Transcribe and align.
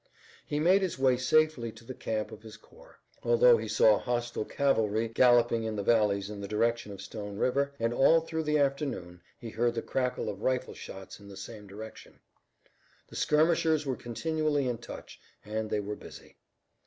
He 0.47 0.59
made 0.59 0.81
his 0.81 0.97
way 0.97 1.15
safely 1.15 1.69
back 1.69 1.77
to 1.77 1.83
the 1.85 1.93
camp 1.93 2.31
of 2.31 2.41
his 2.41 2.57
corps, 2.57 2.97
although 3.21 3.57
he 3.57 3.67
saw 3.67 3.99
hostile 3.99 4.45
cavalry 4.45 5.07
galloping 5.07 5.63
in 5.63 5.75
the 5.75 5.83
valleys 5.83 6.27
in 6.27 6.41
the 6.41 6.47
direction 6.47 6.91
of 6.91 7.03
Stone 7.03 7.37
River, 7.37 7.75
and 7.79 7.93
all 7.93 8.19
through 8.21 8.41
the 8.41 8.57
afternoon 8.57 9.21
he 9.37 9.51
heard 9.51 9.75
the 9.75 9.83
crackle 9.83 10.27
of 10.27 10.41
rifle 10.41 10.73
shots 10.73 11.19
in 11.19 11.27
the 11.27 11.37
same 11.37 11.67
direction. 11.67 12.19
The 13.09 13.15
skirmishers 13.15 13.85
were 13.85 13.95
continually 13.95 14.67
in 14.67 14.79
touch 14.79 15.19
and 15.45 15.69
they 15.69 15.79
were 15.79 15.95
busy. 15.95 16.37